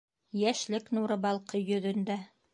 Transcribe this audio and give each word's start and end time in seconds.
Йәшлек 0.43 0.89
нуры 0.99 1.19
балҡый 1.27 1.67
йөҙөңдә. 1.69 2.19